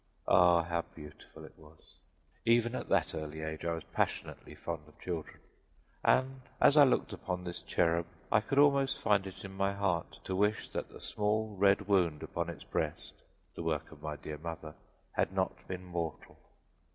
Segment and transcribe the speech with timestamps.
[0.27, 1.97] Ah, how beautiful it was!
[2.43, 5.37] Even at that early age I was passionately fond of children,
[6.03, 10.17] and as I looked upon this cherub I could almost find it in my heart
[10.23, 13.13] to wish that the small, red wound upon its breast
[13.53, 14.73] the work of my dear mother
[15.11, 16.39] had not been mortal.